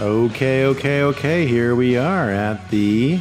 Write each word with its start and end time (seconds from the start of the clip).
Okay, 0.00 0.64
okay, 0.66 1.02
okay. 1.02 1.44
Here 1.44 1.74
we 1.74 1.96
are 1.96 2.30
at 2.30 2.70
the 2.70 3.18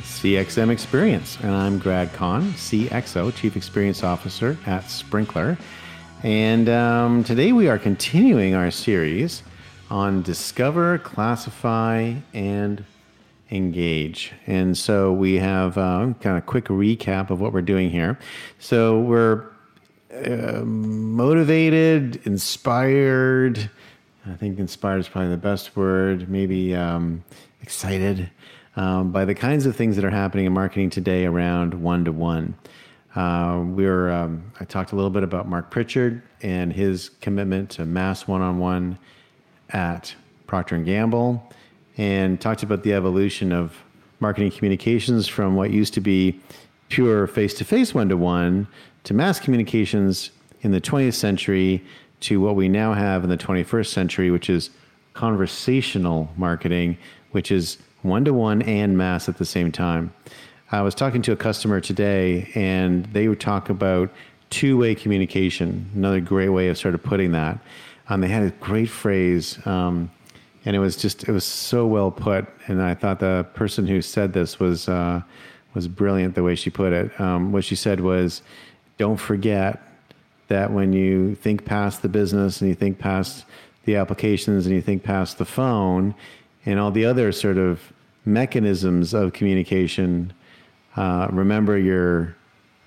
CXM 0.00 0.70
Experience. 0.70 1.36
And 1.42 1.54
I'm 1.54 1.78
Grad 1.78 2.10
Conn, 2.14 2.52
CXO, 2.52 3.34
Chief 3.34 3.54
Experience 3.54 4.02
Officer 4.02 4.56
at 4.64 4.84
Sprinklr. 4.84 5.58
And 6.22 6.70
um, 6.70 7.22
today 7.22 7.52
we 7.52 7.68
are 7.68 7.78
continuing 7.78 8.54
our 8.54 8.70
series 8.70 9.42
on 9.90 10.22
Discover, 10.22 11.00
Classify, 11.00 12.14
and 12.32 12.82
Engage. 13.50 14.32
And 14.46 14.76
so 14.76 15.12
we 15.12 15.34
have 15.34 15.76
uh, 15.76 16.14
kind 16.22 16.38
of 16.38 16.46
quick 16.46 16.64
recap 16.68 17.28
of 17.28 17.42
what 17.42 17.52
we're 17.52 17.60
doing 17.60 17.90
here. 17.90 18.18
So 18.58 19.00
we're 19.00 19.44
uh, 20.14 20.62
motivated, 20.64 22.24
inspired, 22.24 23.70
I 24.30 24.36
think 24.36 24.58
inspired 24.58 24.98
is 24.98 25.08
probably 25.08 25.30
the 25.30 25.36
best 25.38 25.74
word. 25.76 26.28
Maybe 26.28 26.74
um, 26.74 27.24
excited 27.62 28.30
um, 28.76 29.10
by 29.10 29.24
the 29.24 29.34
kinds 29.34 29.64
of 29.64 29.74
things 29.74 29.96
that 29.96 30.04
are 30.04 30.10
happening 30.10 30.44
in 30.44 30.52
marketing 30.52 30.90
today 30.90 31.24
around 31.24 31.72
one 31.74 32.04
to 32.04 32.12
one. 32.12 32.54
We 33.16 33.86
were. 33.86 34.10
Um, 34.10 34.52
I 34.60 34.64
talked 34.64 34.92
a 34.92 34.96
little 34.96 35.10
bit 35.10 35.22
about 35.22 35.48
Marc 35.48 35.70
Pritchard 35.70 36.22
and 36.42 36.72
his 36.72 37.08
commitment 37.20 37.70
to 37.70 37.84
mass 37.84 38.28
one-on-one 38.28 38.98
at 39.70 40.14
Procter 40.46 40.76
and 40.76 40.84
Gamble, 40.84 41.42
and 41.96 42.40
talked 42.40 42.62
about 42.62 42.82
the 42.82 42.92
evolution 42.92 43.52
of 43.52 43.76
marketing 44.20 44.50
communications 44.50 45.26
from 45.26 45.56
what 45.56 45.70
used 45.70 45.94
to 45.94 46.00
be 46.00 46.38
pure 46.88 47.26
face-to-face 47.26 47.94
one-to-one 47.94 48.66
to 49.04 49.14
mass 49.14 49.40
communications 49.40 50.30
in 50.60 50.70
the 50.70 50.80
20th 50.80 51.14
century 51.14 51.84
to 52.20 52.40
what 52.40 52.56
we 52.56 52.68
now 52.68 52.94
have 52.94 53.24
in 53.24 53.30
the 53.30 53.36
21st 53.36 53.86
century, 53.86 54.30
which 54.30 54.50
is 54.50 54.70
conversational 55.14 56.28
marketing, 56.36 56.96
which 57.32 57.50
is 57.50 57.78
one 58.02 58.24
to 58.24 58.32
one 58.32 58.62
and 58.62 58.96
mass 58.96 59.28
at 59.28 59.38
the 59.38 59.44
same 59.44 59.72
time. 59.72 60.12
I 60.70 60.82
was 60.82 60.94
talking 60.94 61.22
to 61.22 61.32
a 61.32 61.36
customer 61.36 61.80
today, 61.80 62.50
and 62.54 63.06
they 63.06 63.28
would 63.28 63.40
talk 63.40 63.70
about 63.70 64.10
two 64.50 64.76
way 64.76 64.94
communication, 64.94 65.90
another 65.94 66.20
great 66.20 66.50
way 66.50 66.68
of 66.68 66.78
sort 66.78 66.94
of 66.94 67.02
putting 67.02 67.32
that. 67.32 67.58
Um, 68.08 68.20
they 68.20 68.28
had 68.28 68.42
a 68.42 68.50
great 68.50 68.88
phrase, 68.88 69.58
um, 69.66 70.10
and 70.64 70.76
it 70.76 70.78
was 70.78 70.96
just, 70.96 71.28
it 71.28 71.32
was 71.32 71.44
so 71.44 71.86
well 71.86 72.10
put. 72.10 72.46
And 72.66 72.82
I 72.82 72.94
thought 72.94 73.20
the 73.20 73.46
person 73.54 73.86
who 73.86 74.02
said 74.02 74.32
this 74.32 74.58
was, 74.58 74.88
uh, 74.88 75.22
was 75.74 75.88
brilliant 75.88 76.34
the 76.34 76.42
way 76.42 76.54
she 76.54 76.70
put 76.70 76.92
it. 76.92 77.18
Um, 77.20 77.52
what 77.52 77.64
she 77.64 77.76
said 77.76 78.00
was, 78.00 78.42
don't 78.98 79.16
forget 79.16 79.82
that 80.48 80.72
when 80.72 80.92
you 80.92 81.34
think 81.34 81.64
past 81.64 82.02
the 82.02 82.08
business 82.08 82.60
and 82.60 82.68
you 82.68 82.74
think 82.74 82.98
past 82.98 83.44
the 83.84 83.96
applications 83.96 84.66
and 84.66 84.74
you 84.74 84.82
think 84.82 85.02
past 85.02 85.38
the 85.38 85.44
phone 85.44 86.14
and 86.66 86.78
all 86.78 86.90
the 86.90 87.04
other 87.04 87.32
sort 87.32 87.56
of 87.56 87.92
mechanisms 88.24 89.14
of 89.14 89.32
communication, 89.32 90.32
uh, 90.96 91.28
remember 91.30 91.78
you're 91.78 92.36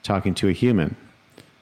talking 0.03 0.33
to 0.35 0.49
a 0.49 0.51
human. 0.51 0.95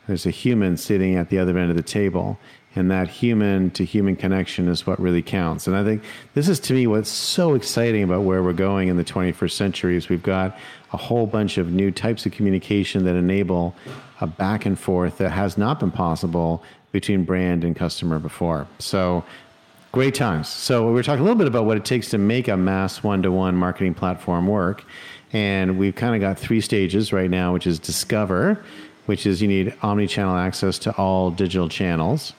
There's 0.08 0.25
a 0.25 0.31
human 0.31 0.77
sitting 0.77 1.16
at 1.16 1.30
the 1.30 1.38
other 1.38 1.58
end 1.58 1.70
of 1.70 1.77
the 1.77 1.83
table. 1.83 2.39
And 2.75 2.92
that 2.92 3.08
human 3.08 3.72
to 3.72 3.83
human 3.83 4.16
connection 4.16 4.67
is 4.67 4.86
what 4.86 5.00
really 5.00 5.23
counts. 5.23 5.66
And 5.66 5.75
I 5.75 5.83
think 5.83 6.03
this 6.36 6.47
is 6.47 6.59
to 6.61 6.73
me 6.73 6.86
what's 6.86 7.09
so 7.09 7.55
exciting 7.55 8.03
about 8.03 8.22
where 8.22 8.44
we're 8.44 8.53
going 8.53 8.89
in 8.89 8.97
the 8.97 9.03
21st 9.03 9.52
century 9.52 9.95
is 9.95 10.08
we've 10.08 10.22
got 10.22 10.58
a 10.94 10.97
whole 10.97 11.25
bunch 11.25 11.58
of 11.58 11.72
new 11.72 11.92
types 11.92 12.25
of 12.25 12.31
communication 12.31 13.05
that 13.05 13.16
enable 13.16 13.75
a 14.22 14.28
back 14.28 14.66
and 14.66 14.78
forth 14.78 15.17
that 15.17 15.31
has 15.31 15.58
not 15.58 15.80
been 15.80 15.92
possible 15.92 16.64
between 16.92 17.23
brand 17.23 17.64
and 17.64 17.75
customer 17.75 18.20
before. 18.20 18.67
So 18.80 19.23
great 19.92 20.16
times. 20.16 20.48
So 20.48 20.92
we're 20.92 21.03
talking 21.03 21.22
a 21.22 21.23
little 21.23 21.38
bit 21.38 21.48
about 21.48 21.66
what 21.66 21.78
it 21.78 21.86
takes 21.86 22.09
to 22.11 22.17
make 22.17 22.48
a 22.48 22.58
mass 22.58 23.04
one-to-one 23.04 23.55
marketing 23.55 23.93
platform 23.93 24.48
work. 24.48 24.83
And 25.32 25.77
we've 25.77 25.95
kind 25.95 26.16
of 26.16 26.21
got 26.21 26.39
three 26.39 26.61
stages 26.61 27.14
right 27.14 27.30
now, 27.30 27.54
which 27.54 27.67
is 27.67 27.80
discover, 27.80 28.64
which 29.05 29.26
is 29.26 29.42
you 29.42 29.48
need 29.48 29.73
omni-channel 29.82 30.36
access 30.36 30.80
to 30.80 30.95
all 30.95 31.32
digital 31.32 31.70
channels 31.70 32.33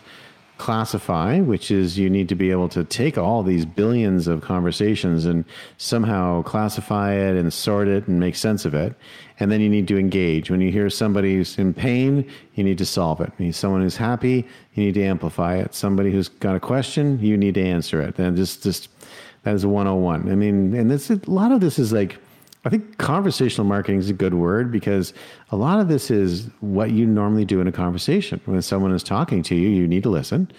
classify, 0.60 1.40
which 1.40 1.70
is 1.70 1.98
you 1.98 2.10
need 2.10 2.28
to 2.28 2.34
be 2.34 2.50
able 2.50 2.68
to 2.68 2.84
take 2.84 3.16
all 3.16 3.42
these 3.42 3.64
billions 3.64 4.28
of 4.28 4.42
conversations 4.42 5.24
and 5.24 5.46
somehow 5.78 6.42
classify 6.42 7.14
it 7.14 7.34
and 7.34 7.50
sort 7.50 7.88
it 7.88 8.06
and 8.06 8.20
make 8.20 8.36
sense 8.36 8.66
of 8.66 8.74
it. 8.74 8.94
And 9.40 9.50
then 9.50 9.62
you 9.62 9.70
need 9.70 9.88
to 9.88 9.98
engage. 9.98 10.50
When 10.50 10.60
you 10.60 10.70
hear 10.70 10.90
somebody 10.90 11.34
who's 11.34 11.58
in 11.58 11.72
pain, 11.72 12.30
you 12.56 12.62
need 12.62 12.76
to 12.76 12.84
solve 12.84 13.22
it. 13.22 13.54
Someone 13.54 13.80
who's 13.80 13.96
happy, 13.96 14.46
you 14.74 14.84
need 14.84 14.94
to 14.94 15.02
amplify 15.02 15.56
it. 15.56 15.74
Somebody 15.74 16.12
who's 16.12 16.28
got 16.28 16.54
a 16.54 16.60
question, 16.60 17.18
you 17.20 17.38
need 17.38 17.54
to 17.54 17.64
answer 17.64 18.02
it. 18.02 18.18
And 18.18 18.36
just, 18.36 18.62
just 18.62 18.90
that 19.44 19.54
is 19.54 19.64
a 19.64 19.68
101. 19.68 20.30
I 20.30 20.34
mean, 20.34 20.74
and 20.74 20.90
this, 20.90 21.08
a 21.08 21.18
lot 21.26 21.52
of 21.52 21.60
this 21.62 21.78
is 21.78 21.90
like, 21.90 22.18
I 22.64 22.68
think 22.68 22.98
conversational 22.98 23.66
marketing 23.66 24.00
is 24.00 24.10
a 24.10 24.14
good 24.14 24.34
word 24.34 24.70
because 24.70 25.14
a 25.50 25.56
lot 25.56 25.80
of 25.80 25.88
this 25.88 26.10
is 26.10 26.48
what 26.60 26.90
you 26.90 27.06
normally 27.06 27.46
do 27.46 27.60
in 27.60 27.66
a 27.66 27.72
conversation. 27.72 28.40
When 28.44 28.60
someone 28.60 28.92
is 28.92 29.02
talking 29.02 29.42
to 29.44 29.54
you, 29.54 29.68
you 29.68 29.88
need 29.88 30.02
to 30.02 30.10
listen. 30.10 30.50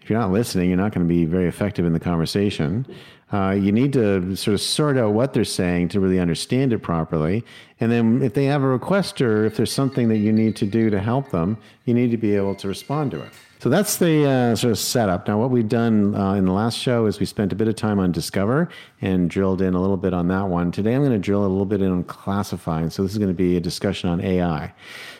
If 0.00 0.08
you're 0.08 0.20
not 0.20 0.30
listening, 0.30 0.68
you're 0.68 0.78
not 0.78 0.92
going 0.92 1.06
to 1.06 1.12
be 1.12 1.24
very 1.24 1.48
effective 1.48 1.84
in 1.84 1.92
the 1.92 2.00
conversation. 2.00 2.86
Uh, 3.32 3.50
you 3.50 3.72
need 3.72 3.92
to 3.92 4.36
sort 4.36 4.54
of 4.54 4.60
sort 4.60 4.96
out 4.96 5.12
what 5.12 5.34
they're 5.34 5.44
saying 5.44 5.88
to 5.88 6.00
really 6.00 6.20
understand 6.20 6.72
it 6.72 6.78
properly. 6.78 7.44
And 7.80 7.90
then 7.90 8.22
if 8.22 8.34
they 8.34 8.44
have 8.44 8.62
a 8.62 8.68
request 8.68 9.20
or 9.20 9.44
if 9.44 9.56
there's 9.56 9.72
something 9.72 10.08
that 10.08 10.18
you 10.18 10.32
need 10.32 10.56
to 10.56 10.66
do 10.66 10.90
to 10.90 11.00
help 11.00 11.30
them, 11.30 11.58
you 11.84 11.92
need 11.92 12.10
to 12.12 12.16
be 12.16 12.36
able 12.36 12.54
to 12.54 12.68
respond 12.68 13.10
to 13.10 13.20
it. 13.20 13.32
So 13.60 13.68
that's 13.68 13.96
the 13.96 14.24
uh, 14.24 14.56
sort 14.56 14.70
of 14.70 14.78
setup. 14.78 15.26
Now, 15.26 15.38
what 15.38 15.50
we've 15.50 15.68
done 15.68 16.14
uh, 16.14 16.34
in 16.34 16.44
the 16.44 16.52
last 16.52 16.78
show 16.78 17.06
is 17.06 17.18
we 17.18 17.26
spent 17.26 17.52
a 17.52 17.56
bit 17.56 17.66
of 17.66 17.74
time 17.74 17.98
on 17.98 18.12
Discover 18.12 18.68
and 19.00 19.28
drilled 19.28 19.60
in 19.60 19.74
a 19.74 19.80
little 19.80 19.96
bit 19.96 20.14
on 20.14 20.28
that 20.28 20.48
one. 20.48 20.70
Today, 20.70 20.94
I'm 20.94 21.00
going 21.00 21.10
to 21.10 21.18
drill 21.18 21.40
a 21.40 21.48
little 21.48 21.66
bit 21.66 21.82
in 21.82 21.90
on 21.90 22.04
classifying. 22.04 22.88
So 22.90 23.02
this 23.02 23.12
is 23.12 23.18
going 23.18 23.30
to 23.30 23.34
be 23.34 23.56
a 23.56 23.60
discussion 23.60 24.10
on 24.10 24.20
AI. 24.20 24.72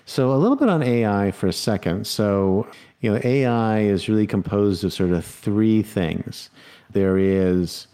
So 0.07 0.33
a 0.33 0.37
little 0.39 0.57
bit 0.57 0.69
on 0.69 0.85
AI 0.85 1.33
for 1.33 1.49
a 1.49 1.53
second. 1.53 2.07
So 2.07 2.69
you 3.01 3.13
know, 3.13 3.21
AI 3.23 3.81
is 3.81 4.09
really 4.09 4.27
composed 4.27 4.85
of 4.85 4.93
sort 4.93 5.11
of 5.11 5.25
three 5.25 5.83
things. 5.83 6.51
There 6.91 7.19
is 7.19 7.87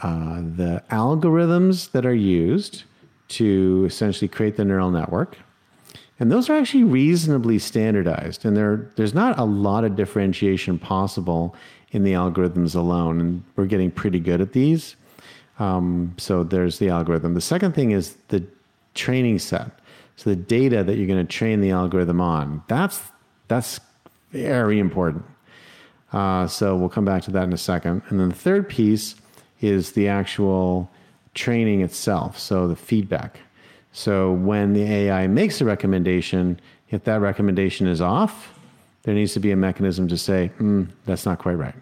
uh, 0.00 0.40
the 0.40 0.82
algorithms 0.90 1.90
that 1.92 2.06
are 2.06 2.14
used 2.14 2.84
to 3.28 3.84
essentially 3.86 4.28
create 4.28 4.56
the 4.56 4.64
neural 4.64 4.90
network. 4.90 5.38
And 6.20 6.30
those 6.30 6.48
are 6.48 6.54
actually 6.54 6.84
reasonably 6.84 7.58
standardized. 7.58 8.44
And 8.44 8.56
there, 8.56 8.88
there's 8.96 9.14
not 9.14 9.38
a 9.38 9.44
lot 9.44 9.84
of 9.84 9.96
differentiation 9.96 10.78
possible 10.78 11.56
in 11.90 12.04
the 12.04 12.12
algorithms 12.12 12.76
alone. 12.76 13.20
And 13.20 13.44
we're 13.56 13.66
getting 13.66 13.90
pretty 13.90 14.20
good 14.20 14.40
at 14.40 14.52
these. 14.52 14.96
Um, 15.58 16.14
so 16.16 16.44
there's 16.44 16.78
the 16.78 16.88
algorithm. 16.88 17.34
The 17.34 17.40
second 17.40 17.74
thing 17.74 17.90
is 17.90 18.16
the 18.28 18.44
training 18.94 19.40
set. 19.40 19.70
So 20.16 20.30
the 20.30 20.36
data 20.36 20.84
that 20.84 20.96
you're 20.96 21.06
going 21.08 21.24
to 21.24 21.32
train 21.32 21.60
the 21.60 21.70
algorithm 21.70 22.20
on. 22.20 22.62
That's, 22.68 23.00
that's 23.48 23.80
very 24.30 24.78
important. 24.78 25.24
Uh, 26.12 26.46
so 26.46 26.76
we'll 26.76 26.88
come 26.88 27.04
back 27.04 27.22
to 27.24 27.32
that 27.32 27.44
in 27.44 27.52
a 27.52 27.58
second. 27.58 28.02
And 28.08 28.20
then 28.20 28.28
the 28.28 28.34
third 28.34 28.68
piece 28.68 29.16
is 29.60 29.92
the 29.92 30.06
actual 30.06 30.88
training 31.34 31.80
itself. 31.80 32.38
So 32.38 32.68
the 32.68 32.76
feedback. 32.76 33.40
So 33.94 34.32
when 34.32 34.72
the 34.72 34.82
AI 34.82 35.28
makes 35.28 35.60
a 35.60 35.64
recommendation, 35.64 36.60
if 36.90 37.04
that 37.04 37.20
recommendation 37.20 37.86
is 37.86 38.00
off, 38.00 38.52
there 39.04 39.14
needs 39.14 39.32
to 39.34 39.40
be 39.40 39.52
a 39.52 39.56
mechanism 39.56 40.08
to 40.08 40.18
say, 40.18 40.50
mm, 40.58 40.88
that's 41.06 41.24
not 41.24 41.38
quite 41.38 41.54
right. 41.54 41.76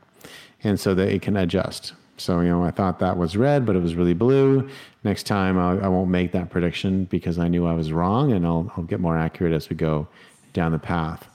And 0.62 0.78
so 0.78 0.94
that 0.94 1.08
it 1.08 1.22
can 1.22 1.38
adjust. 1.38 1.94
So, 2.18 2.40
you 2.40 2.50
know, 2.50 2.62
I 2.62 2.70
thought 2.70 2.98
that 2.98 3.16
was 3.16 3.34
red, 3.34 3.64
but 3.64 3.76
it 3.76 3.82
was 3.82 3.94
really 3.94 4.12
blue. 4.12 4.68
Next 5.04 5.22
time 5.22 5.58
I'll, 5.58 5.82
I 5.82 5.88
will 5.88 6.04
not 6.04 6.10
make 6.10 6.32
that 6.32 6.50
prediction 6.50 7.06
because 7.06 7.38
I 7.38 7.48
knew 7.48 7.66
I 7.66 7.72
was 7.72 7.92
wrong 7.92 8.32
and 8.32 8.46
I'll, 8.46 8.70
I'll 8.76 8.84
get 8.84 9.00
more 9.00 9.16
accurate 9.16 9.54
as 9.54 9.70
we 9.70 9.76
go 9.76 10.06
down 10.52 10.72
the 10.72 10.78
path. 10.78 11.26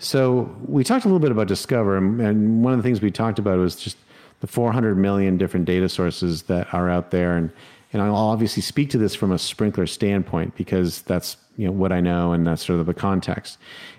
So 0.00 0.52
we 0.66 0.82
talked 0.82 1.04
a 1.04 1.08
little 1.08 1.20
bit 1.20 1.30
about 1.30 1.46
Discover, 1.46 1.96
and, 1.96 2.20
and 2.20 2.64
one 2.64 2.72
of 2.72 2.80
the 2.80 2.82
things 2.82 3.00
we 3.00 3.12
talked 3.12 3.38
about 3.38 3.58
was 3.58 3.76
just 3.76 3.96
the 4.40 4.48
400 4.48 4.96
million 4.96 5.38
different 5.38 5.64
data 5.64 5.88
sources 5.88 6.42
that 6.42 6.74
are 6.74 6.90
out 6.90 7.12
there. 7.12 7.36
And 7.36 7.52
and 7.94 8.02
I'll 8.02 8.16
obviously 8.16 8.60
speak 8.60 8.90
to 8.90 8.98
this 8.98 9.14
from 9.14 9.30
a 9.30 9.36
Sprinklr 9.36 9.88
standpoint 9.88 10.56
because 10.56 11.02
that's 11.02 11.36
you 11.56 11.66
know 11.66 11.72
what 11.72 11.92
I 11.92 12.00
know 12.00 12.32
and 12.32 12.44
that's 12.44 12.66
sort 12.66 12.80
of 12.80 12.86
the 12.86 12.94
context. 12.94 13.56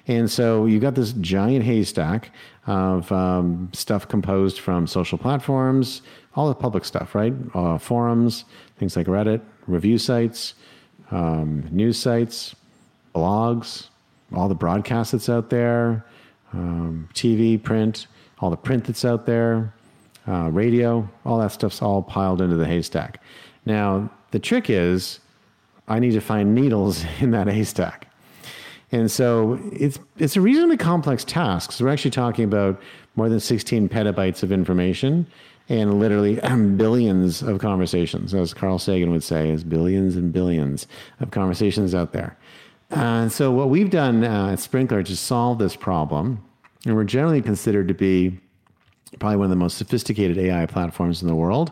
And 0.08 0.30
so 0.30 0.66
you've 0.66 0.82
got 0.82 0.96
this 0.96 1.14
giant 1.14 1.64
haystack 1.64 2.32
of 2.68 3.10
um, 3.12 3.70
stuff 3.74 4.08
composed 4.08 4.60
from 4.60 4.86
social 4.86 5.18
platforms, 5.18 6.02
all 6.36 6.50
the 6.50 6.56
public 6.56 6.84
stuff, 6.84 7.16
right? 7.16 7.34
Uh, 7.54 7.78
forums, 7.78 8.44
things 8.78 8.98
like 8.98 9.08
Reddit, 9.08 9.42
review 9.66 9.98
sites, 9.98 10.56
um, 11.12 11.66
news 11.72 11.98
sites, 11.98 12.54
blogs, 13.16 13.88
all 14.34 14.50
the 14.50 14.56
broadcasts 14.56 15.14
that's 15.14 15.30
out 15.30 15.50
there, 15.50 16.06
um, 16.52 17.08
TV, 17.14 17.62
print, 17.62 18.08
all 18.40 18.50
the 18.50 18.58
print 18.58 18.84
that's 18.84 19.06
out 19.06 19.26
there, 19.26 19.74
uh, 20.28 20.50
radio, 20.52 21.10
all 21.26 21.40
that 21.40 21.54
stuff's 21.54 21.82
all 21.82 22.02
piled 22.02 22.42
into 22.42 22.58
the 22.58 22.66
haystack. 22.66 23.22
Now, 23.66 24.10
the 24.32 24.40
trick 24.40 24.70
is 24.70 25.20
I 25.88 26.00
need 26.00 26.12
to 26.12 26.22
find 26.22 26.56
needles 26.56 27.06
in 27.20 27.32
that 27.32 27.48
haystack. 27.48 28.08
And 28.92 29.10
so 29.12 29.60
it's, 29.74 30.00
it's 30.18 30.36
a 30.36 30.42
reasonably 30.42 30.78
complex 30.78 31.24
task. 31.24 31.72
So 31.72 31.86
we're 31.86 31.92
actually 31.92 32.12
talking 32.12 32.46
about 32.46 32.80
more 33.16 33.30
than 33.30 33.40
16 33.40 33.90
petabytes 33.90 34.44
of 34.44 34.52
information. 34.52 35.28
and 35.68 36.00
literally 36.00 36.36
billions 36.78 37.42
of 37.42 37.60
conversations, 37.60 38.34
as 38.34 38.54
Carl 38.54 38.78
Sagan 38.78 39.12
would 39.12 39.24
say, 39.24 39.50
is 39.50 39.64
billions 39.64 40.16
and 40.16 40.32
billions 40.32 40.88
of 41.20 41.32
conversations 41.32 41.96
out 41.96 42.14
there. 42.14 42.38
Uh, 42.92 43.28
so 43.28 43.52
what 43.52 43.70
we've 43.70 43.90
done 43.90 44.24
uh, 44.24 44.50
at 44.52 44.60
Sprinklr 44.60 45.04
to 45.04 45.18
solve 45.18 45.58
this 45.58 45.76
problem, 45.76 46.44
and 46.86 46.96
we're 46.96 47.04
generally 47.04 47.42
considered 47.42 47.88
to 47.88 47.96
be 47.96 48.40
probably 49.20 49.38
one 49.38 49.46
of 49.46 49.50
the 49.50 49.56
most 49.56 49.78
sophisticated 49.78 50.38
AI 50.38 50.66
platforms 50.68 51.22
in 51.22 51.28
the 51.28 51.36
world, 51.36 51.72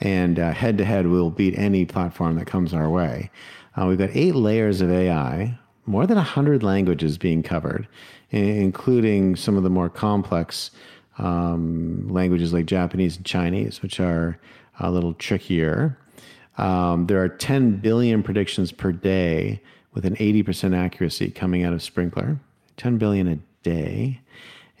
and 0.00 0.38
head 0.38 0.78
to 0.78 0.84
head 0.84 1.06
we'll 1.06 1.30
beat 1.30 1.58
any 1.58 1.84
platform 1.84 2.36
that 2.36 2.46
comes 2.46 2.72
our 2.72 2.88
way. 2.88 3.30
Uh, 3.76 3.86
we've 3.86 3.98
got 3.98 4.10
eight 4.12 4.34
layers 4.34 4.80
of 4.80 4.90
AI, 4.90 5.58
more 5.86 6.06
than 6.06 6.16
100 6.16 6.62
languages 6.62 7.18
being 7.18 7.42
covered, 7.42 7.86
including 8.30 9.36
some 9.36 9.56
of 9.56 9.62
the 9.62 9.70
more 9.70 9.88
complex 9.88 10.70
um, 11.18 12.08
languages 12.08 12.52
like 12.52 12.66
Japanese 12.66 13.16
and 13.16 13.26
Chinese, 13.26 13.82
which 13.82 14.00
are 14.00 14.38
a 14.78 14.90
little 14.90 15.14
trickier. 15.14 15.98
Um, 16.58 17.06
there 17.06 17.22
are 17.22 17.28
10 17.28 17.76
billion 17.76 18.22
predictions 18.22 18.72
per 18.72 18.92
day 18.92 19.62
with 19.92 20.04
an 20.04 20.16
80% 20.16 20.76
accuracy 20.76 21.30
coming 21.30 21.64
out 21.64 21.72
of 21.72 21.80
Sprinklr, 21.80 22.38
10 22.76 22.98
billion 22.98 23.28
a 23.28 23.38
day. 23.62 24.20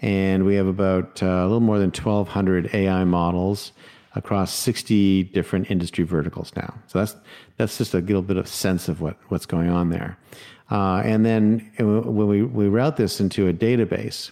And 0.02 0.46
we 0.46 0.54
have 0.54 0.66
about 0.66 1.22
uh, 1.22 1.26
a 1.26 1.44
little 1.44 1.60
more 1.60 1.78
than 1.78 1.90
1,200 1.90 2.70
AI 2.74 3.04
models 3.04 3.72
across 4.14 4.52
60 4.52 5.24
different 5.24 5.70
industry 5.70 6.04
verticals 6.04 6.52
now. 6.56 6.74
So 6.88 6.98
that's 6.98 7.16
that's 7.56 7.78
just 7.78 7.94
a 7.94 7.98
little 7.98 8.22
bit 8.22 8.36
of 8.36 8.48
sense 8.48 8.88
of 8.88 9.00
what, 9.00 9.16
what's 9.28 9.46
going 9.46 9.70
on 9.70 9.90
there. 9.90 10.18
Uh, 10.70 11.02
and 11.04 11.26
then 11.26 11.70
when 11.78 12.28
we, 12.28 12.42
we 12.42 12.68
route 12.68 12.96
this 12.96 13.20
into 13.20 13.48
a 13.48 13.52
database, 13.52 14.30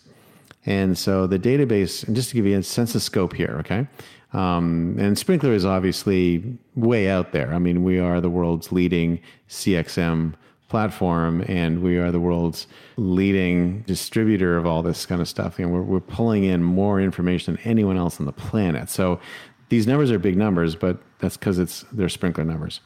and 0.67 0.97
so 0.97 1.27
the 1.27 1.39
database, 1.39 2.07
and 2.07 2.15
just 2.15 2.31
to 2.31 2.37
give 2.37 2.47
you 2.47 2.59
a 2.59 2.63
sense 2.63 2.95
of 2.95 3.03
scope 3.03 3.35
here, 3.35 3.57
okay? 3.61 3.87
Um, 4.33 4.97
and 4.99 5.17
Sprinklr 5.17 5.53
is 5.53 5.65
obviously 5.65 6.59
way 6.75 7.09
out 7.09 7.33
there. 7.33 7.53
I 7.53 7.59
mean, 7.59 7.83
we 7.83 7.99
are 7.99 8.21
the 8.21 8.31
world's 8.31 8.71
leading 8.71 9.21
CXM 9.49 10.35
platform, 10.69 11.43
and 11.49 11.83
we 11.83 11.97
are 11.97 12.13
the 12.13 12.21
world's 12.21 12.67
leading 12.97 13.81
distributor 13.83 14.59
of 14.59 14.67
all 14.67 14.83
this 14.83 15.07
kind 15.07 15.23
of 15.23 15.29
stuff. 15.29 15.59
And 15.59 15.73
we're, 15.73 15.83
we're 15.83 16.01
pulling 16.01 16.45
in 16.45 16.63
more 16.63 17.01
information 17.01 17.55
than 17.55 17.65
anyone 17.65 17.97
else 17.97 18.21
on 18.21 18.27
the 18.27 18.33
planet. 18.33 18.91
So 18.91 19.19
these 19.69 19.87
numbers 19.87 20.11
are 20.11 20.19
big 20.19 20.37
numbers, 20.37 20.75
but 20.75 20.99
that's 21.19 21.37
because 21.37 21.59
it's 21.59 21.85
they're 21.93 22.09
Sprinklr 22.09 22.47
numbers. 22.47 22.81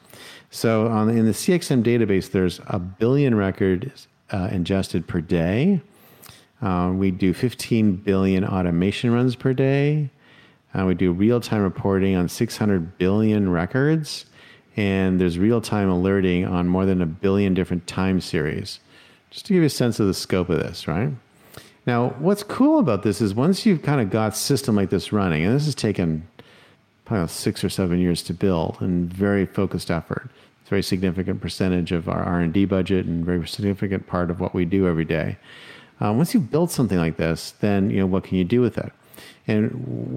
So 0.49 0.87
on, 0.87 1.09
in 1.09 1.25
the 1.25 1.31
CXM 1.31 1.83
database, 1.83 2.31
there's 2.31 2.59
a 2.67 2.79
billion 2.79 3.35
records 3.35 4.07
uh, 4.31 4.49
ingested 4.51 5.07
per 5.07 5.21
day. 5.21 5.81
Uh, 6.61 6.93
we 6.95 7.11
do 7.11 7.33
15 7.33 7.97
billion 7.97 8.45
automation 8.45 9.13
runs 9.13 9.35
per 9.35 9.53
day. 9.53 10.09
Uh, 10.73 10.85
we 10.85 10.95
do 10.95 11.11
real 11.11 11.39
time 11.39 11.61
reporting 11.61 12.15
on 12.15 12.27
600 12.27 12.97
billion 12.97 13.49
records 13.49 14.25
and 14.75 15.21
there's 15.21 15.37
real 15.37 15.61
time 15.61 15.89
alerting 15.89 16.45
on 16.45 16.67
more 16.67 16.85
than 16.85 17.01
a 17.01 17.05
billion 17.05 17.53
different 17.53 17.85
time 17.87 18.19
series. 18.19 18.79
Just 19.29 19.45
to 19.47 19.53
give 19.53 19.61
you 19.61 19.67
a 19.67 19.69
sense 19.69 19.99
of 19.99 20.07
the 20.07 20.13
scope 20.13 20.49
of 20.49 20.59
this, 20.59 20.87
right? 20.87 21.11
Now, 21.85 22.09
what's 22.19 22.43
cool 22.43 22.79
about 22.79 23.03
this 23.03 23.21
is 23.21 23.35
once 23.35 23.65
you've 23.65 23.81
kind 23.81 23.99
of 23.99 24.09
got 24.09 24.35
system 24.35 24.75
like 24.75 24.89
this 24.89 25.11
running, 25.11 25.43
and 25.43 25.53
this 25.53 25.65
has 25.65 25.75
taken 25.75 26.27
probably 27.05 27.27
six 27.27 27.63
or 27.63 27.69
seven 27.69 27.99
years 27.99 28.23
to 28.23 28.33
build 28.33 28.77
and 28.79 29.11
very 29.13 29.45
focused 29.45 29.91
effort. 29.91 30.29
It's 30.61 30.69
a 30.69 30.71
very 30.71 30.83
significant 30.83 31.41
percentage 31.41 31.91
of 31.91 32.07
our 32.07 32.23
R 32.23 32.39
and 32.39 32.53
D 32.53 32.65
budget 32.65 33.05
and 33.05 33.25
very 33.25 33.47
significant 33.47 34.07
part 34.07 34.31
of 34.31 34.39
what 34.39 34.53
we 34.53 34.65
do 34.65 34.87
every 34.87 35.05
day. 35.05 35.37
Uh, 36.01 36.13
once 36.13 36.33
you've 36.33 36.51
built 36.51 36.71
something 36.71 36.97
like 36.97 37.17
this, 37.17 37.51
then 37.59 37.89
you 37.89 37.99
know 37.99 38.05
what 38.07 38.23
can 38.23 38.37
you 38.37 38.43
do 38.43 38.61
with 38.61 38.77
it? 38.77 38.91
And 39.47 39.71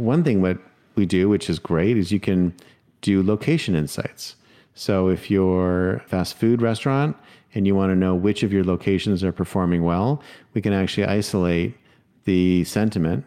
one 0.07 0.25
thing 0.25 0.41
what 0.41 0.59
we 0.95 1.07
do, 1.07 1.29
which 1.29 1.51
is 1.51 1.59
great, 1.59 1.97
is 1.97 2.13
you 2.13 2.21
can 2.21 2.55
do 3.01 3.23
location 3.23 3.75
insights. 3.75 4.37
So 4.75 5.09
if 5.09 5.31
you're 5.31 5.97
a 5.97 6.01
fast 6.01 6.37
food 6.37 6.63
restaurant 6.63 7.17
and 7.55 7.67
you 7.67 7.75
want 7.75 7.91
to 7.91 7.97
know 7.97 8.15
which 8.15 8.43
of 8.43 8.53
your 8.53 8.65
locations 8.65 9.25
are 9.25 9.33
performing 9.33 9.83
well, 9.83 10.23
we 10.55 10.61
can 10.61 10.73
actually 10.73 11.07
isolate 11.07 11.77
the 12.25 12.65
sentiment, 12.65 13.25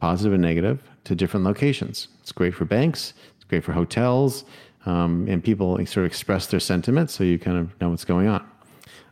positive 0.00 0.32
and 0.32 0.42
negative, 0.42 0.82
to 1.04 1.14
different 1.14 1.44
locations. 1.44 2.08
It's 2.20 2.32
great 2.32 2.54
for 2.54 2.64
banks, 2.64 3.14
it's 3.36 3.44
great 3.44 3.64
for 3.64 3.72
hotels, 3.72 4.44
um, 4.86 5.26
and 5.28 5.42
people 5.42 5.76
sort 5.86 5.98
of 5.98 6.04
express 6.04 6.46
their 6.46 6.60
sentiment 6.60 7.10
so 7.10 7.24
you 7.24 7.38
kind 7.38 7.56
of 7.56 7.80
know 7.80 7.90
what's 7.90 8.04
going 8.04 8.28
on. 8.28 8.46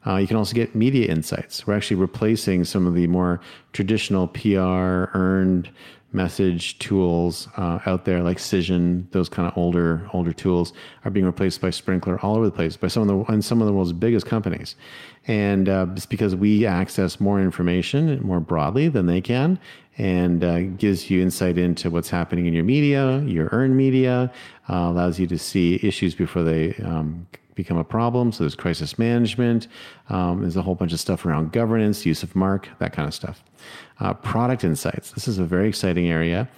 Uh, 0.07 0.17
you 0.17 0.27
can 0.27 0.37
also 0.37 0.55
get 0.55 0.75
media 0.75 1.11
insights. 1.11 1.67
We're 1.67 1.77
actually 1.77 1.97
replacing 1.97 2.65
some 2.65 2.87
of 2.87 2.95
the 2.95 3.07
more 3.07 3.41
traditional 3.73 4.29
PR 4.29 5.11
earned 5.15 5.71
message 6.12 6.79
tools 6.79 7.49
uh, 7.57 7.79
out 7.87 8.05
there 8.05 8.23
like 8.23 8.39
Cision, 8.39 9.11
those 9.12 9.29
kind 9.29 9.47
of 9.47 9.57
older 9.57 10.09
older 10.12 10.33
tools 10.33 10.73
are 11.05 11.11
being 11.11 11.27
replaced 11.27 11.61
by 11.61 11.69
Sprinklr 11.69 12.23
all 12.23 12.37
over 12.37 12.47
the 12.47 12.51
place 12.51 12.77
by 12.77 12.89
some 12.89 13.03
of 13.03 13.09
the 13.09 13.33
and 13.33 13.45
some 13.45 13.61
of 13.61 13.67
the 13.67 13.73
world's 13.73 13.93
biggest 13.93 14.27
companies, 14.27 14.77
and 15.27 15.69
uh, 15.69 15.87
it's 15.95 16.07
because 16.07 16.35
we 16.35 16.67
access 16.67 17.21
more 17.21 17.41
information 17.41 18.21
more 18.23 18.41
broadly 18.41 18.89
than 18.89 19.07
they 19.07 19.21
can, 19.21 19.59
and 19.99 20.43
uh, 20.43 20.61
gives 20.62 21.11
you 21.11 21.23
insight 21.23 21.59
into 21.59 21.91
what's 21.91 22.11
happening 22.11 22.47
in 22.47 22.53
your 22.53 22.65
media, 22.65 23.21
your 23.21 23.49
earned 23.53 23.77
media, 23.77 24.33
uh, 24.69 24.75
allows 24.75 25.19
you 25.21 25.27
to 25.27 25.39
see 25.39 25.79
issues 25.83 26.15
before 26.15 26.43
they 26.43 26.75
um, 26.85 27.27
become 27.61 27.77
a 27.77 27.85
problem. 27.85 28.33
So 28.33 28.45
there's 28.45 28.55
crisis 28.55 28.99
management. 28.99 29.69
Um, 30.09 30.41
there's 30.41 30.57
a 30.57 30.62
whole 30.62 30.75
bunch 30.75 30.93
of 30.93 31.01
stuff 31.01 31.27
around 31.27 31.53
governance, 31.53 32.07
use 32.07 32.23
of 32.23 32.35
mark, 32.35 32.69
that 32.79 32.93
kind 32.93 33.07
of 33.07 33.15
stuff. 33.15 33.45
Uh, 33.99 34.15
product 34.15 34.65
insights. 34.65 35.12
This 35.12 35.29
is 35.29 35.39
a 35.39 35.45
very 35.45 35.69
exciting 35.69 36.09
area. 36.09 36.49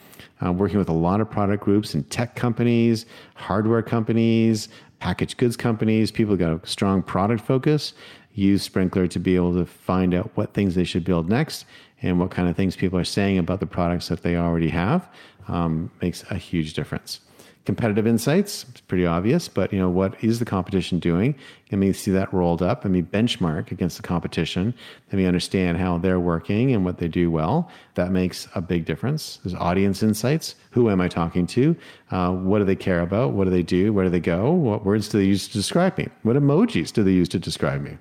Uh, 0.44 0.52
working 0.52 0.78
with 0.78 0.88
a 0.88 0.98
lot 1.08 1.20
of 1.20 1.30
product 1.30 1.62
groups 1.64 1.94
and 1.94 2.08
tech 2.08 2.36
companies, 2.36 3.06
hardware 3.34 3.82
companies, 3.82 4.68
packaged 5.00 5.36
goods 5.36 5.56
companies, 5.56 6.10
people 6.12 6.36
got 6.36 6.52
a 6.52 6.66
strong 6.66 7.02
product 7.02 7.44
focus. 7.44 7.94
Use 8.34 8.68
Sprinklr 8.68 9.10
to 9.10 9.18
be 9.18 9.34
able 9.36 9.54
to 9.54 9.66
find 9.66 10.14
out 10.14 10.30
what 10.34 10.54
things 10.54 10.74
they 10.74 10.84
should 10.84 11.04
build 11.04 11.28
next 11.28 11.66
and 12.00 12.18
what 12.18 12.30
kind 12.30 12.48
of 12.48 12.56
things 12.56 12.76
people 12.76 12.98
are 12.98 13.04
saying 13.04 13.38
about 13.38 13.60
the 13.60 13.66
products 13.66 14.08
that 14.08 14.22
they 14.22 14.36
already 14.36 14.70
have. 14.70 15.08
Um, 15.48 15.90
makes 16.00 16.24
a 16.30 16.36
huge 16.36 16.74
difference 16.74 17.20
competitive 17.64 18.06
insights. 18.06 18.64
It's 18.70 18.80
pretty 18.80 19.06
obvious, 19.06 19.48
but 19.48 19.72
you 19.72 19.78
know 19.78 19.88
what 19.88 20.22
is 20.22 20.38
the 20.38 20.44
competition 20.44 20.98
doing? 20.98 21.36
Let 21.70 21.78
me 21.78 21.92
see 21.92 22.10
that 22.10 22.32
rolled 22.32 22.60
up. 22.60 22.84
Let 22.84 22.90
me 22.90 23.02
benchmark 23.02 23.70
against 23.70 23.96
the 23.96 24.02
competition. 24.02 24.74
Let 25.08 25.18
me 25.18 25.26
understand 25.26 25.78
how 25.78 25.98
they're 25.98 26.20
working 26.20 26.74
and 26.74 26.84
what 26.84 26.98
they 26.98 27.08
do 27.08 27.30
well. 27.30 27.70
That 27.94 28.10
makes 28.10 28.48
a 28.54 28.60
big 28.60 28.84
difference. 28.84 29.38
There's 29.44 29.54
audience 29.54 30.02
insights. 30.02 30.56
Who 30.72 30.90
am 30.90 31.00
I 31.00 31.08
talking 31.08 31.46
to? 31.48 31.76
Uh, 32.10 32.32
what 32.32 32.58
do 32.58 32.64
they 32.64 32.76
care 32.76 33.00
about? 33.00 33.32
What 33.32 33.44
do 33.44 33.50
they 33.50 33.62
do? 33.62 33.92
Where 33.92 34.04
do 34.04 34.10
they 34.10 34.20
go? 34.20 34.50
What 34.50 34.84
words 34.84 35.08
do 35.08 35.18
they 35.18 35.24
use 35.24 35.46
to 35.48 35.52
describe 35.54 35.96
me? 35.98 36.08
What 36.22 36.36
emojis 36.36 36.92
do 36.92 37.04
they 37.04 37.12
use 37.12 37.28
to 37.30 37.38
describe 37.38 37.80
me? 37.80 37.96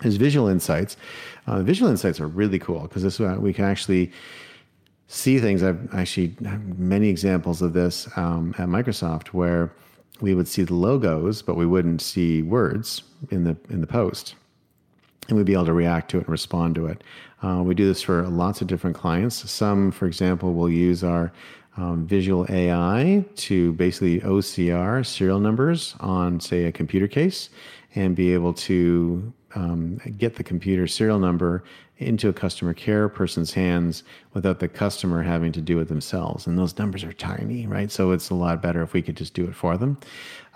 There's 0.00 0.16
visual 0.16 0.48
insights. 0.48 0.96
Uh, 1.46 1.62
visual 1.62 1.90
insights 1.90 2.20
are 2.20 2.26
really 2.26 2.58
cool 2.58 2.82
because 2.82 3.02
this 3.02 3.18
we 3.18 3.52
can 3.52 3.64
actually 3.64 4.12
see 5.10 5.40
things. 5.40 5.62
I've 5.62 5.92
actually 5.92 6.36
many 6.40 7.08
examples 7.08 7.60
of 7.60 7.72
this 7.72 8.08
um, 8.16 8.54
at 8.58 8.68
Microsoft 8.68 9.28
where 9.28 9.72
we 10.20 10.34
would 10.34 10.46
see 10.46 10.62
the 10.62 10.74
logos, 10.74 11.42
but 11.42 11.56
we 11.56 11.66
wouldn't 11.66 12.00
see 12.00 12.42
words 12.42 13.02
in 13.30 13.44
the 13.44 13.56
in 13.68 13.80
the 13.80 13.86
post, 13.86 14.36
and 15.28 15.36
we'd 15.36 15.46
be 15.46 15.52
able 15.52 15.66
to 15.66 15.72
react 15.72 16.10
to 16.12 16.18
it 16.18 16.20
and 16.20 16.28
respond 16.28 16.76
to 16.76 16.86
it. 16.86 17.02
Uh, 17.42 17.62
we 17.64 17.74
do 17.74 17.86
this 17.86 18.02
for 18.02 18.22
lots 18.28 18.60
of 18.60 18.68
different 18.68 18.96
clients. 18.96 19.50
Some, 19.50 19.90
for 19.90 20.06
example, 20.06 20.54
will 20.54 20.70
use 20.70 21.02
our 21.02 21.32
um, 21.76 22.06
visual 22.06 22.46
AI 22.48 23.24
to 23.36 23.72
basically 23.72 24.20
OCR 24.20 25.04
serial 25.04 25.40
numbers 25.40 25.94
on, 26.00 26.38
say, 26.40 26.64
a 26.64 26.72
computer 26.72 27.08
case, 27.08 27.48
and 27.94 28.14
be 28.14 28.32
able 28.32 28.52
to 28.52 29.32
um, 29.54 30.00
get 30.18 30.36
the 30.36 30.44
computer 30.44 30.86
serial 30.86 31.18
number 31.18 31.64
into 31.98 32.28
a 32.28 32.32
customer 32.32 32.72
care 32.72 33.08
person's 33.08 33.52
hands 33.52 34.04
without 34.32 34.58
the 34.58 34.68
customer 34.68 35.22
having 35.22 35.52
to 35.52 35.60
do 35.60 35.78
it 35.80 35.88
themselves. 35.88 36.46
And 36.46 36.58
those 36.58 36.78
numbers 36.78 37.04
are 37.04 37.12
tiny, 37.12 37.66
right? 37.66 37.90
So 37.90 38.12
it's 38.12 38.30
a 38.30 38.34
lot 38.34 38.62
better 38.62 38.82
if 38.82 38.94
we 38.94 39.02
could 39.02 39.16
just 39.16 39.34
do 39.34 39.44
it 39.44 39.54
for 39.54 39.76
them. 39.76 39.98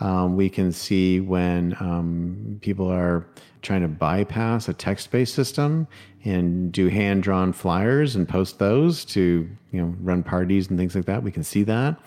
Um, 0.01 0.37
we 0.37 0.49
can 0.49 0.73
see 0.73 1.21
when 1.21 1.77
um, 1.81 2.59
people 2.63 2.91
are 2.91 3.27
trying 3.61 3.83
to 3.83 3.89
bypass 3.89 4.69
a 4.69 4.75
text-based 4.75 5.35
system 5.35 5.87
and 6.25 6.73
do 6.73 6.89
hand-drawn 6.89 7.53
flyers 7.53 8.17
and 8.17 8.29
post 8.29 8.59
those 8.59 9.05
to 9.05 9.49
you 9.73 9.81
know 9.81 9.95
run 10.01 10.23
parties 10.23 10.69
and 10.69 10.79
things 10.79 10.95
like 10.95 11.05
that. 11.05 11.23
We 11.23 11.31
can 11.31 11.45
see 11.45 11.63
that, 11.65 11.99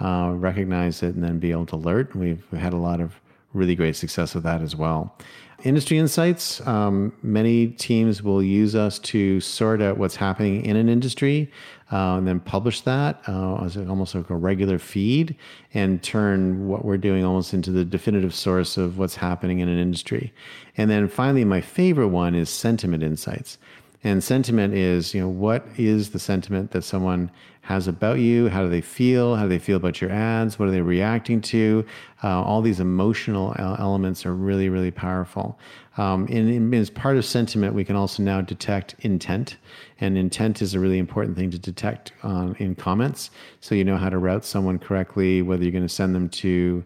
uh, 0.00 0.32
recognize 0.34 1.02
it, 1.02 1.14
and 1.14 1.24
then 1.24 1.38
be 1.38 1.50
able 1.50 1.66
to 1.66 1.76
alert. 1.76 2.14
We've 2.14 2.44
had 2.50 2.72
a 2.72 2.78
lot 2.78 3.00
of 3.00 3.20
really 3.52 3.74
great 3.74 3.96
success 3.96 4.34
with 4.34 4.44
that 4.44 4.62
as 4.62 4.74
well 4.74 5.16
industry 5.64 5.98
insights. 5.98 6.64
Um, 6.66 7.12
many 7.22 7.68
teams 7.68 8.22
will 8.22 8.42
use 8.42 8.74
us 8.74 8.98
to 9.00 9.40
sort 9.40 9.80
out 9.80 9.96
what's 9.96 10.16
happening 10.16 10.64
in 10.64 10.76
an 10.76 10.88
industry 10.88 11.50
uh, 11.92 12.16
and 12.16 12.26
then 12.26 12.40
publish 12.40 12.80
that 12.82 13.22
uh, 13.28 13.62
as 13.64 13.76
almost 13.76 14.14
like 14.14 14.30
a 14.30 14.36
regular 14.36 14.78
feed 14.78 15.36
and 15.74 16.02
turn 16.02 16.66
what 16.66 16.84
we're 16.84 16.96
doing 16.96 17.24
almost 17.24 17.54
into 17.54 17.70
the 17.70 17.84
definitive 17.84 18.34
source 18.34 18.76
of 18.76 18.98
what's 18.98 19.16
happening 19.16 19.60
in 19.60 19.68
an 19.68 19.78
industry. 19.78 20.32
And 20.76 20.90
then 20.90 21.08
finally, 21.08 21.44
my 21.44 21.60
favorite 21.60 22.08
one 22.08 22.34
is 22.34 22.48
sentiment 22.48 23.02
insights. 23.02 23.58
And 24.04 24.22
sentiment 24.22 24.74
is, 24.74 25.14
you 25.14 25.20
know, 25.20 25.28
what 25.28 25.64
is 25.76 26.10
the 26.10 26.18
sentiment 26.18 26.72
that 26.72 26.82
someone 26.82 27.30
has 27.62 27.86
about 27.86 28.18
you? 28.18 28.48
How 28.48 28.64
do 28.64 28.68
they 28.68 28.80
feel? 28.80 29.36
How 29.36 29.44
do 29.44 29.48
they 29.48 29.60
feel 29.60 29.76
about 29.76 30.00
your 30.00 30.10
ads? 30.10 30.58
What 30.58 30.66
are 30.66 30.72
they 30.72 30.80
reacting 30.80 31.40
to? 31.42 31.86
Uh, 32.24 32.42
all 32.42 32.62
these 32.62 32.80
emotional 32.80 33.54
elements 33.58 34.26
are 34.26 34.34
really, 34.34 34.68
really 34.68 34.90
powerful. 34.90 35.56
Um, 35.96 36.26
and, 36.28 36.48
and 36.48 36.74
as 36.74 36.90
part 36.90 37.16
of 37.16 37.24
sentiment, 37.24 37.74
we 37.74 37.84
can 37.84 37.94
also 37.94 38.24
now 38.24 38.40
detect 38.40 38.96
intent. 39.00 39.58
And 40.00 40.18
intent 40.18 40.60
is 40.60 40.74
a 40.74 40.80
really 40.80 40.98
important 40.98 41.36
thing 41.36 41.52
to 41.52 41.58
detect 41.58 42.12
uh, 42.24 42.54
in 42.58 42.74
comments. 42.74 43.30
So 43.60 43.76
you 43.76 43.84
know 43.84 43.96
how 43.96 44.08
to 44.08 44.18
route 44.18 44.44
someone 44.44 44.80
correctly, 44.80 45.42
whether 45.42 45.62
you're 45.62 45.70
going 45.70 45.82
to 45.84 45.88
send 45.88 46.16
them 46.16 46.28
to 46.30 46.82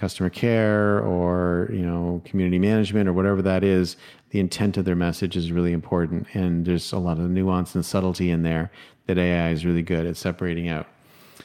customer 0.00 0.30
care 0.30 1.00
or 1.00 1.68
you 1.70 1.82
know 1.82 2.22
community 2.24 2.58
management 2.58 3.06
or 3.06 3.12
whatever 3.12 3.42
that 3.42 3.62
is 3.62 3.96
the 4.30 4.40
intent 4.40 4.78
of 4.78 4.84
their 4.86 4.96
message 4.96 5.36
is 5.36 5.52
really 5.52 5.72
important. 5.72 6.26
And 6.34 6.64
there's 6.64 6.92
a 6.92 6.98
lot 6.98 7.18
of 7.18 7.28
nuance 7.28 7.74
and 7.74 7.84
subtlety 7.84 8.30
in 8.30 8.42
there 8.42 8.70
that 9.06 9.18
ai 9.18 9.50
is 9.50 9.66
really 9.66 9.82
good 9.82 10.06
at 10.06 10.16
separating 10.16 10.68
out. 10.68 10.86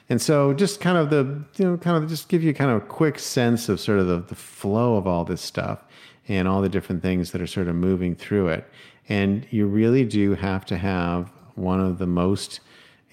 And 0.07 0.21
so 0.21 0.53
just 0.53 0.79
kind 0.79 0.97
of 0.97 1.09
the 1.09 1.43
you 1.57 1.65
know 1.65 1.77
kind 1.77 2.01
of 2.01 2.09
just 2.09 2.29
give 2.29 2.43
you 2.43 2.53
kind 2.53 2.71
of 2.71 2.77
a 2.77 2.85
quick 2.85 3.19
sense 3.19 3.67
of 3.67 3.79
sort 3.79 3.99
of 3.99 4.07
the, 4.07 4.19
the 4.19 4.35
flow 4.35 4.95
of 4.95 5.05
all 5.05 5.25
this 5.25 5.41
stuff 5.41 5.83
and 6.27 6.47
all 6.47 6.61
the 6.61 6.69
different 6.69 7.01
things 7.01 7.31
that 7.31 7.41
are 7.41 7.47
sort 7.47 7.67
of 7.67 7.75
moving 7.75 8.15
through 8.15 8.47
it. 8.47 8.65
And 9.09 9.45
you 9.51 9.67
really 9.67 10.05
do 10.05 10.33
have 10.35 10.65
to 10.67 10.77
have 10.77 11.31
one 11.55 11.81
of 11.81 11.97
the 11.97 12.07
most 12.07 12.61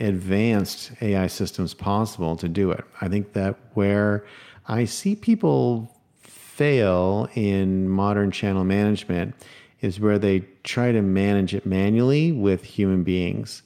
advanced 0.00 0.92
ai 1.00 1.26
systems 1.26 1.74
possible 1.74 2.36
to 2.36 2.48
do 2.48 2.70
it. 2.70 2.84
I 3.00 3.08
think 3.08 3.32
that 3.32 3.56
where 3.74 4.24
I 4.66 4.84
see 4.84 5.16
people 5.16 5.94
fail 6.22 7.28
in 7.34 7.88
modern 7.88 8.30
channel 8.30 8.64
management 8.64 9.34
is 9.80 9.98
where 9.98 10.18
they 10.18 10.40
try 10.62 10.92
to 10.92 11.02
manage 11.02 11.54
it 11.54 11.66
manually 11.66 12.30
with 12.30 12.62
human 12.62 13.02
beings. 13.02 13.62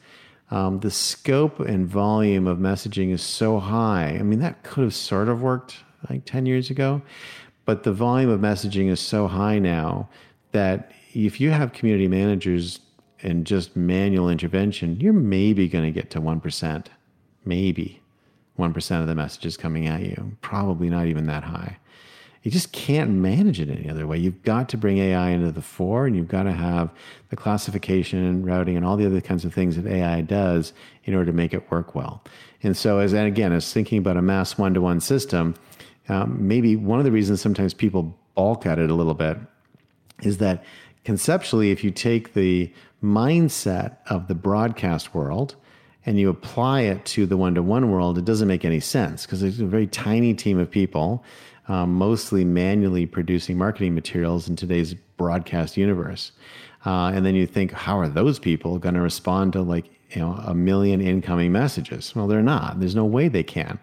Um, 0.51 0.81
the 0.81 0.91
scope 0.91 1.61
and 1.61 1.87
volume 1.87 2.47
of 2.47 2.59
messaging 2.59 3.13
is 3.13 3.23
so 3.23 3.59
high. 3.59 4.17
I 4.19 4.23
mean, 4.23 4.39
that 4.39 4.63
could 4.63 4.85
have 4.85 4.95
sort 4.95 5.29
of 5.29 5.43
worked 5.43 5.79
like 6.09 6.25
10 6.25 6.47
years 6.47 6.71
ago, 6.71 7.03
but 7.65 7.83
the 7.83 7.93
volume 7.93 8.31
of 8.31 8.41
messaging 8.41 8.89
is 8.89 9.01
so 9.01 9.27
high 9.27 9.59
now 9.59 10.09
that 10.53 10.93
if 11.13 11.41
you 11.41 11.51
have 11.51 11.73
community 11.73 12.09
managers 12.09 12.81
and 13.23 13.47
just 13.47 13.77
manual 13.77 14.31
intervention, 14.31 15.01
you're 15.01 15.13
maybe 15.13 15.69
going 15.69 15.85
to 15.85 15.91
get 15.91 16.11
to 16.11 16.21
1%. 16.21 16.87
Maybe. 17.45 18.01
1% 18.59 19.01
of 19.01 19.07
the 19.07 19.15
messages 19.15 19.57
coming 19.57 19.87
at 19.87 20.03
you. 20.03 20.37
Probably 20.41 20.89
not 20.89 21.07
even 21.07 21.27
that 21.27 21.45
high. 21.45 21.79
You 22.43 22.51
just 22.53 22.71
can't 22.71 23.11
manage 23.11 23.61
it 23.61 23.69
any 23.69 23.91
other 23.91 24.07
way. 24.07 24.19
You've 24.19 24.43
got 24.45 24.69
to 24.69 24.77
bring 24.77 24.99
AI 24.99 25.31
into 25.31 25.51
the 25.51 25.61
fore 25.61 26.07
and 26.07 26.15
you've 26.15 26.29
got 26.29 26.45
to 26.45 26.53
have 26.53 26.91
the 27.29 27.35
classification 27.35 28.25
and 28.25 28.47
routing 28.47 28.77
and 28.77 28.87
all 28.87 28.97
the 28.97 29.05
other 29.05 29.21
kinds 29.21 29.45
of 29.45 29.53
things 29.53 29.75
that 29.75 29.85
AI 29.85 30.21
does 30.21 30.73
in 31.05 31.15
order 31.15 31.27
to 31.27 31.33
make 31.33 31.53
it 31.53 31.69
work 31.73 31.97
well. 31.97 32.23
And 32.63 32.77
so, 32.77 33.01
as 33.01 33.13
and 33.13 33.27
again, 33.27 33.53
as 33.53 33.73
thinking 33.73 33.99
about 33.99 34.17
a 34.17 34.23
mass 34.23 34.57
one 34.57 34.75
to 34.75 34.81
one 34.81 35.01
system, 35.01 35.57
um, 36.09 36.47
maybe 36.47 36.77
one 36.77 37.01
of 37.01 37.05
the 37.05 37.11
reasons 37.11 37.41
sometimes 37.41 37.75
people 37.75 38.17
balk 38.37 38.65
at 38.65 38.79
it 38.79 38.91
a 38.91 38.95
little 38.95 39.15
bit 39.15 39.39
is 40.23 40.39
that 40.39 40.65
conceptually, 41.05 41.73
if 41.73 41.83
you 41.83 41.91
take 41.91 42.35
the 42.35 42.73
mindset 43.03 43.97
of 44.09 44.29
the 44.29 44.35
broadcast 44.35 45.15
world, 45.15 45.57
and 46.07 46.19
you 46.19 46.31
apply 46.31 46.83
it 46.83 47.05
to 47.05 47.27
the 47.27 47.37
one 47.37 47.55
to 47.57 47.63
one 47.63 47.91
world, 47.91 48.17
it 48.17 48.25
doesn't 48.25 48.49
make 48.49 48.65
any 48.65 48.81
sense 48.81 49.27
because 49.27 49.41
there's 49.41 49.61
a 49.61 49.67
very 49.67 49.89
tiny 49.89 50.33
team 50.33 50.59
of 50.59 50.71
people, 50.71 51.25
um, 51.69 51.93
mostly 51.95 52.45
manually 52.45 53.05
producing 53.07 53.59
marketing 53.59 53.95
materials 53.95 54.49
in 54.49 54.55
today's 54.55 54.95
broadcast 55.17 55.77
universe. 55.77 56.31
Uh, 56.87 57.11
and 57.13 57.27
then 57.27 57.35
you 57.35 57.47
think, 57.47 57.73
how 57.73 57.99
are 57.99 58.09
those 58.09 58.39
people 58.39 58.79
going 58.79 58.95
to 58.95 59.01
respond 59.01 59.53
to 59.53 59.61
like 59.61 59.91
you 60.11 60.21
know 60.21 60.33
a 60.45 60.55
million 60.55 61.01
incoming 61.01 61.53
messages? 61.53 62.15
Well, 62.15 62.27
they're 62.27 62.43
not. 62.43 62.81
There's 62.81 62.95
no 62.95 63.05
way 63.05 63.29
they 63.29 63.43
can. 63.43 63.79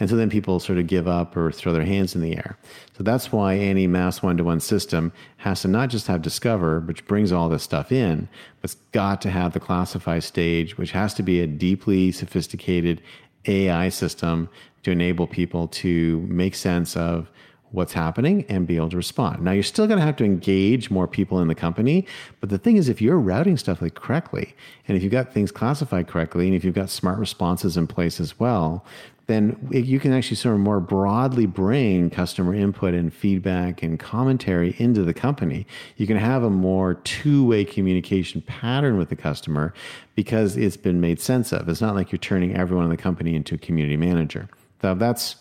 And 0.00 0.10
so 0.10 0.16
then 0.16 0.30
people 0.30 0.58
sort 0.58 0.78
of 0.78 0.88
give 0.88 1.06
up 1.06 1.36
or 1.36 1.52
throw 1.52 1.72
their 1.72 1.84
hands 1.84 2.14
in 2.14 2.22
the 2.22 2.36
air. 2.36 2.58
So 2.96 3.04
that's 3.04 3.30
why 3.30 3.56
any 3.56 3.86
mass 3.86 4.20
one 4.20 4.36
to 4.36 4.44
one 4.44 4.58
system 4.58 5.12
has 5.36 5.62
to 5.62 5.68
not 5.68 5.90
just 5.90 6.08
have 6.08 6.22
Discover, 6.22 6.80
which 6.80 7.06
brings 7.06 7.30
all 7.30 7.48
this 7.48 7.62
stuff 7.62 7.92
in, 7.92 8.28
but 8.60 8.72
it's 8.72 8.80
got 8.90 9.20
to 9.22 9.30
have 9.30 9.52
the 9.52 9.60
classify 9.60 10.18
stage, 10.18 10.76
which 10.76 10.90
has 10.90 11.14
to 11.14 11.22
be 11.22 11.40
a 11.40 11.46
deeply 11.46 12.10
sophisticated 12.10 13.00
AI 13.46 13.88
system 13.90 14.48
to 14.82 14.90
enable 14.90 15.26
people 15.26 15.68
to 15.68 16.20
make 16.28 16.54
sense 16.54 16.96
of 16.96 17.30
what's 17.72 17.92
happening 17.92 18.44
and 18.48 18.66
be 18.66 18.76
able 18.76 18.90
to 18.90 18.96
respond. 18.96 19.42
Now, 19.42 19.52
you're 19.52 19.62
still 19.62 19.86
going 19.86 19.98
to 19.98 20.04
have 20.04 20.16
to 20.16 20.24
engage 20.24 20.90
more 20.90 21.08
people 21.08 21.40
in 21.40 21.48
the 21.48 21.54
company, 21.54 22.06
but 22.40 22.50
the 22.50 22.58
thing 22.58 22.76
is, 22.76 22.88
if 22.88 23.02
you're 23.02 23.18
routing 23.18 23.56
stuff 23.56 23.82
like 23.82 23.94
correctly, 23.94 24.54
and 24.86 24.96
if 24.96 25.02
you've 25.02 25.12
got 25.12 25.32
things 25.32 25.50
classified 25.50 26.06
correctly, 26.06 26.46
and 26.46 26.54
if 26.54 26.64
you've 26.64 26.74
got 26.74 26.90
smart 26.90 27.18
responses 27.18 27.76
in 27.76 27.86
place 27.86 28.20
as 28.20 28.38
well, 28.38 28.84
then 29.26 29.56
you 29.70 30.00
can 30.00 30.12
actually 30.12 30.36
sort 30.36 30.54
of 30.54 30.60
more 30.60 30.80
broadly 30.80 31.46
bring 31.46 32.10
customer 32.10 32.54
input 32.54 32.92
and 32.92 33.14
feedback 33.14 33.82
and 33.82 33.98
commentary 33.98 34.74
into 34.78 35.02
the 35.04 35.14
company. 35.14 35.66
You 35.96 36.06
can 36.06 36.16
have 36.16 36.42
a 36.42 36.50
more 36.50 36.94
two 36.94 37.46
way 37.46 37.64
communication 37.64 38.42
pattern 38.42 38.98
with 38.98 39.08
the 39.08 39.16
customer 39.16 39.72
because 40.16 40.56
it's 40.56 40.76
been 40.76 41.00
made 41.00 41.20
sense 41.20 41.52
of. 41.52 41.68
It's 41.68 41.80
not 41.80 41.94
like 41.94 42.10
you're 42.10 42.18
turning 42.18 42.56
everyone 42.56 42.84
in 42.84 42.90
the 42.90 42.96
company 42.96 43.34
into 43.34 43.54
a 43.54 43.58
community 43.58 43.96
manager. 43.96 44.48
So 44.82 44.94
that's 44.94 45.36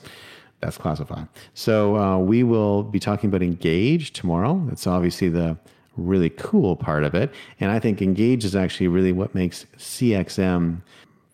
that's 0.62 0.78
classified. 0.78 1.28
So 1.54 1.98
uh, 1.98 2.18
we 2.18 2.44
will 2.44 2.84
be 2.84 3.00
talking 3.00 3.30
about 3.30 3.42
Engage 3.42 4.14
tomorrow. 4.14 4.64
That's 4.68 4.88
obviously 4.88 5.30
the 5.30 5.58
really 5.98 6.30
cool 6.30 6.76
part 6.76 7.04
of 7.04 7.14
it, 7.14 7.34
and 7.60 7.72
I 7.72 7.80
think 7.80 8.02
Engage 8.02 8.46
is 8.46 8.56
actually 8.56 8.88
really 8.88 9.12
what 9.12 9.36
makes 9.36 9.66
CXM 9.78 10.82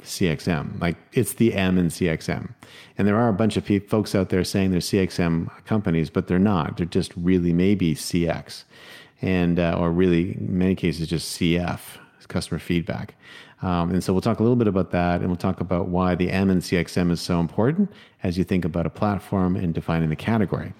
CXM. 0.03 0.79
Like 0.79 0.97
it's 1.13 1.33
the 1.33 1.53
M 1.53 1.77
in 1.77 1.87
CXM. 1.87 2.53
And 2.97 3.07
there 3.07 3.17
are 3.17 3.29
a 3.29 3.33
bunch 3.33 3.57
of 3.57 3.67
folks 3.87 4.15
out 4.15 4.29
there 4.29 4.43
saying 4.43 4.71
they're 4.71 4.79
CXM 4.79 5.65
companies, 5.65 6.09
but 6.09 6.27
they're 6.27 6.39
not. 6.39 6.77
They're 6.77 6.85
just 6.85 7.11
really 7.15 7.53
maybe 7.53 7.93
CX, 7.93 8.63
and 9.21 9.59
uh, 9.59 9.77
or 9.77 9.91
really 9.91 10.31
in 10.31 10.57
many 10.57 10.75
cases 10.75 11.07
just 11.07 11.39
CF, 11.39 11.79
customer 12.27 12.59
feedback. 12.59 13.15
Um, 13.61 13.91
and 13.91 14.03
so 14.03 14.13
we'll 14.13 14.21
talk 14.21 14.39
a 14.39 14.43
little 14.43 14.55
bit 14.55 14.67
about 14.67 14.91
that, 14.91 15.21
and 15.21 15.27
we'll 15.27 15.35
talk 15.35 15.61
about 15.61 15.87
why 15.87 16.15
the 16.15 16.29
M 16.29 16.49
in 16.49 16.59
CXM 16.59 17.11
is 17.11 17.21
so 17.21 17.39
important 17.39 17.91
as 18.23 18.37
you 18.37 18.43
think 18.43 18.65
about 18.65 18.85
a 18.85 18.89
platform 18.89 19.55
and 19.55 19.73
defining 19.73 20.09
the 20.09 20.15
category. 20.15 20.73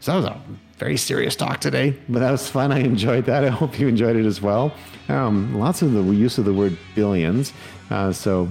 So 0.00 0.12
that 0.12 0.16
was 0.18 0.26
a 0.26 0.40
very 0.78 0.96
serious 0.96 1.36
talk 1.36 1.60
today, 1.60 1.96
but 2.08 2.20
that 2.20 2.30
was 2.30 2.48
fun. 2.48 2.72
I 2.72 2.80
enjoyed 2.80 3.24
that. 3.26 3.44
I 3.44 3.48
hope 3.48 3.78
you 3.78 3.88
enjoyed 3.88 4.16
it 4.16 4.26
as 4.26 4.40
well. 4.40 4.72
Um, 5.08 5.58
lots 5.58 5.82
of 5.82 5.92
the 5.92 6.02
use 6.02 6.38
of 6.38 6.44
the 6.44 6.54
word 6.54 6.76
billions. 6.94 7.52
Uh, 7.90 8.12
so, 8.12 8.48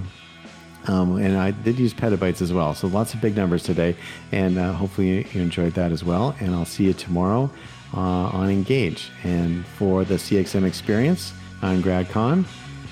um, 0.86 1.16
and 1.16 1.36
I 1.36 1.50
did 1.50 1.78
use 1.78 1.92
petabytes 1.92 2.42
as 2.42 2.52
well. 2.52 2.74
So 2.74 2.86
lots 2.86 3.14
of 3.14 3.20
big 3.20 3.36
numbers 3.36 3.62
today, 3.62 3.96
and 4.32 4.58
uh, 4.58 4.72
hopefully 4.72 5.26
you 5.32 5.40
enjoyed 5.40 5.74
that 5.74 5.92
as 5.92 6.04
well. 6.04 6.36
And 6.40 6.54
I'll 6.54 6.64
see 6.64 6.84
you 6.84 6.92
tomorrow 6.92 7.50
uh, 7.94 8.00
on 8.00 8.50
Engage. 8.50 9.10
And 9.24 9.66
for 9.66 10.04
the 10.04 10.14
CXM 10.14 10.64
experience, 10.64 11.32
I'm 11.62 11.80
Grad 11.80 12.08
Conn, 12.10 12.44